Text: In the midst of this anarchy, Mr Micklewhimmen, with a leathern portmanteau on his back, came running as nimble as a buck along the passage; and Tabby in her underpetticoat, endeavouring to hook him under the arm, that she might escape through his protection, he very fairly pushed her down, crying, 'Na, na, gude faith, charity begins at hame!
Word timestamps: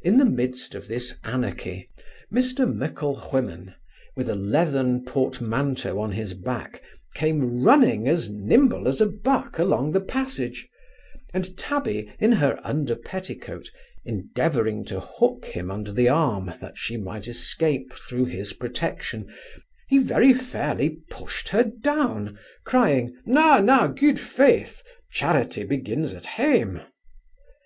In 0.00 0.16
the 0.16 0.24
midst 0.24 0.74
of 0.74 0.88
this 0.88 1.18
anarchy, 1.22 1.86
Mr 2.32 2.64
Micklewhimmen, 2.66 3.74
with 4.16 4.30
a 4.30 4.34
leathern 4.34 5.04
portmanteau 5.04 6.00
on 6.00 6.12
his 6.12 6.32
back, 6.32 6.80
came 7.14 7.62
running 7.62 8.08
as 8.08 8.30
nimble 8.30 8.88
as 8.88 9.02
a 9.02 9.06
buck 9.06 9.58
along 9.58 9.92
the 9.92 10.00
passage; 10.00 10.66
and 11.34 11.58
Tabby 11.58 12.10
in 12.18 12.32
her 12.32 12.58
underpetticoat, 12.64 13.68
endeavouring 14.02 14.82
to 14.86 14.98
hook 14.98 15.44
him 15.44 15.70
under 15.70 15.92
the 15.92 16.08
arm, 16.08 16.54
that 16.62 16.78
she 16.78 16.96
might 16.96 17.28
escape 17.28 17.92
through 17.92 18.24
his 18.24 18.54
protection, 18.54 19.30
he 19.90 19.98
very 19.98 20.32
fairly 20.32 21.00
pushed 21.10 21.50
her 21.50 21.64
down, 21.64 22.38
crying, 22.64 23.14
'Na, 23.26 23.60
na, 23.60 23.88
gude 23.88 24.18
faith, 24.20 24.82
charity 25.10 25.64
begins 25.64 26.14
at 26.14 26.24
hame! 26.24 26.80